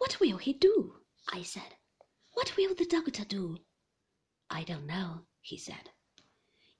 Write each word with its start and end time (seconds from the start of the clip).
What 0.00 0.18
will 0.18 0.38
he 0.38 0.54
do? 0.54 0.94
I 1.28 1.42
said. 1.42 1.76
What 2.32 2.56
will 2.56 2.74
the 2.74 2.86
doctor 2.86 3.22
do? 3.22 3.58
I 4.48 4.64
don't 4.64 4.86
know, 4.86 5.26
he 5.42 5.58
said. 5.58 5.90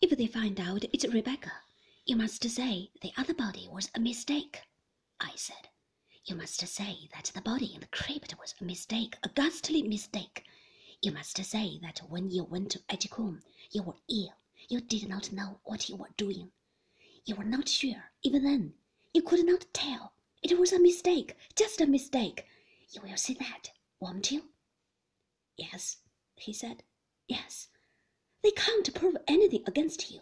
If 0.00 0.16
they 0.16 0.26
find 0.26 0.58
out 0.58 0.84
it's 0.90 1.04
Rebecca, 1.04 1.52
you 2.06 2.16
must 2.16 2.42
say 2.42 2.90
the 3.02 3.12
other 3.18 3.34
body 3.34 3.68
was 3.70 3.90
a 3.94 4.00
mistake. 4.00 4.62
I 5.20 5.32
said. 5.36 5.68
You 6.24 6.34
must 6.34 6.66
say 6.66 7.10
that 7.14 7.30
the 7.34 7.42
body 7.42 7.74
in 7.74 7.82
the 7.82 7.88
crypt 7.88 8.38
was 8.38 8.54
a 8.58 8.64
mistake, 8.64 9.18
a 9.22 9.28
ghastly 9.28 9.82
mistake. 9.82 10.46
You 11.02 11.12
must 11.12 11.36
say 11.44 11.78
that 11.82 11.98
when 12.08 12.30
you 12.30 12.44
went 12.44 12.70
to 12.70 12.82
Edgecoombe, 12.88 13.42
you 13.70 13.82
were 13.82 14.00
ill. 14.08 14.32
You 14.70 14.80
did 14.80 15.10
not 15.10 15.30
know 15.30 15.60
what 15.64 15.90
you 15.90 15.96
were 15.96 16.14
doing. 16.16 16.52
You 17.26 17.34
were 17.34 17.44
not 17.44 17.68
sure, 17.68 18.12
even 18.22 18.44
then. 18.44 18.72
You 19.12 19.20
could 19.20 19.44
not 19.44 19.66
tell. 19.74 20.14
It 20.42 20.58
was 20.58 20.72
a 20.72 20.80
mistake, 20.80 21.36
just 21.54 21.82
a 21.82 21.86
mistake. 21.86 22.46
You 22.90 23.02
will 23.02 23.16
see 23.16 23.34
that, 23.34 23.70
won't 24.00 24.30
you? 24.32 24.50
Yes, 25.56 25.98
he 26.34 26.52
said. 26.52 26.82
Yes. 27.28 27.68
They 28.42 28.50
can't 28.50 28.92
prove 28.94 29.16
anything 29.28 29.62
against 29.66 30.10
you, 30.10 30.20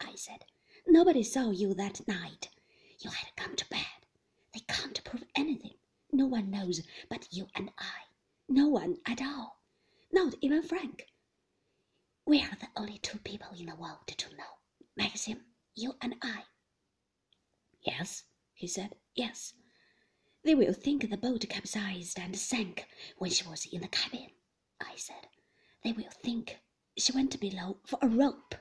I 0.00 0.14
said. 0.14 0.44
Nobody 0.86 1.22
saw 1.22 1.50
you 1.50 1.74
that 1.74 2.06
night. 2.06 2.50
You 3.00 3.10
had 3.10 3.34
gone 3.36 3.56
to 3.56 3.68
bed. 3.68 4.06
They 4.52 4.60
can't 4.60 5.02
prove 5.02 5.24
anything. 5.34 5.74
No 6.12 6.26
one 6.26 6.50
knows 6.50 6.82
but 7.08 7.26
you 7.32 7.48
and 7.54 7.72
I. 7.78 8.04
No 8.48 8.68
one 8.68 8.98
at 9.06 9.20
all. 9.20 9.60
Not 10.12 10.34
even 10.40 10.62
Frank. 10.62 11.06
We 12.26 12.40
are 12.42 12.56
the 12.60 12.68
only 12.76 12.98
two 12.98 13.18
people 13.18 13.48
in 13.58 13.66
the 13.66 13.74
world 13.74 14.06
to 14.06 14.36
know. 14.36 14.58
Maxim, 14.96 15.44
you 15.74 15.96
and 16.00 16.14
I. 16.22 16.44
Yes, 17.82 18.24
he 18.52 18.68
said. 18.68 18.94
Yes. 19.14 19.54
They 20.44 20.54
will 20.54 20.74
think 20.74 21.08
the 21.08 21.16
boat 21.16 21.46
capsized 21.48 22.18
and 22.18 22.38
sank 22.38 22.86
when 23.16 23.30
she 23.30 23.48
was 23.48 23.64
in 23.64 23.80
the 23.80 23.88
cabin, 23.88 24.30
I 24.78 24.94
said. 24.96 25.26
They 25.82 25.92
will 25.92 26.10
think 26.10 26.60
she 26.98 27.12
went 27.12 27.40
below 27.40 27.80
for 27.86 27.98
a 28.02 28.08
rope, 28.08 28.54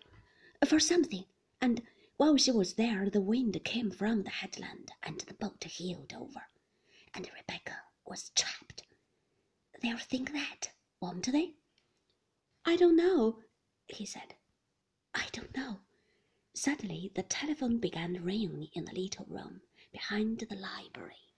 for 0.65 0.79
something, 0.79 1.25
and 1.61 1.83
while 2.15 2.37
she 2.37 2.51
was 2.51 2.75
there 2.75 3.09
the 3.09 3.19
wind 3.21 3.61
came 3.65 3.91
from 3.91 4.23
the 4.23 4.29
headland 4.29 4.93
and 5.03 5.19
the 5.19 5.33
boat 5.33 5.61
heeled 5.65 6.13
over, 6.13 6.43
and 7.13 7.29
Rebecca 7.35 7.81
was 8.05 8.29
trapped. 8.29 8.83
They'll 9.81 9.97
think 9.97 10.31
that, 10.31 10.71
won't 11.01 11.31
they? 11.31 11.55
I 12.63 12.77
don't 12.77 12.95
know, 12.95 13.41
he 13.87 14.05
said. 14.05 14.35
I 15.13 15.27
don't 15.33 15.53
know. 15.55 15.81
Suddenly 16.53 17.11
the 17.13 17.23
telephone 17.23 17.79
began 17.79 18.23
ringing 18.23 18.69
in 18.71 18.85
the 18.85 18.93
little 18.93 19.25
room 19.25 19.61
behind 19.91 20.39
the 20.39 20.55
library. 20.55 21.32